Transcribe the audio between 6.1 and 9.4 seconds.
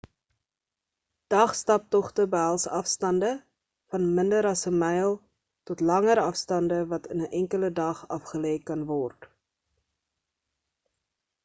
afstande wat in 'n enkele dag afgelê kan word